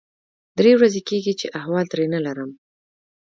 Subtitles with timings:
[0.57, 2.51] درې ورځې کېږي چې احوال نه ترې لرم.